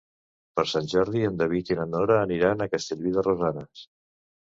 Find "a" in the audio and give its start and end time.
2.69-2.71